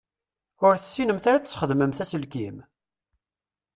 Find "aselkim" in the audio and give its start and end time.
2.03-2.57